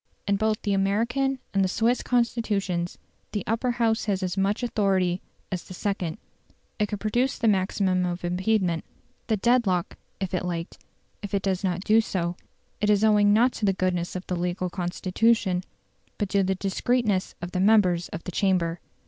In 0.27 0.35
both 0.37 0.59
the 0.63 0.73
American 0.73 1.37
and 1.53 1.63
the 1.63 1.67
Swiss 1.69 2.01
Constitutions 2.01 2.97
the 3.33 3.43
Upper 3.45 3.69
House 3.73 4.05
has 4.05 4.23
as 4.23 4.35
much 4.35 4.63
authority 4.63 5.21
as 5.51 5.63
the 5.65 5.75
second: 5.75 6.17
it 6.79 6.87
could 6.87 6.99
produce 6.99 7.37
the 7.37 7.47
maximum 7.47 8.03
of 8.03 8.25
impediment 8.25 8.83
the 9.27 9.37
dead 9.37 9.67
lock, 9.67 9.97
if 10.19 10.33
it 10.33 10.43
liked; 10.43 10.79
if 11.21 11.35
it 11.35 11.43
does 11.43 11.63
not 11.63 11.81
do 11.83 12.01
so, 12.01 12.35
it 12.81 12.89
is 12.89 13.03
owing 13.03 13.31
not 13.31 13.51
to 13.53 13.63
the 13.65 13.73
goodness 13.73 14.15
of 14.15 14.25
the 14.25 14.35
legal 14.35 14.71
constitution, 14.71 15.63
but 16.17 16.29
to 16.29 16.41
the 16.43 16.55
discreetness 16.55 17.35
of 17.39 17.51
the 17.51 17.59
members 17.59 18.09
of 18.09 18.23
the 18.23 18.31
Chamber. 18.31 18.79